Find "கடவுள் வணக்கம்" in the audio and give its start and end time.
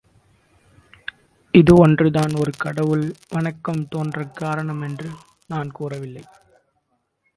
2.57-3.87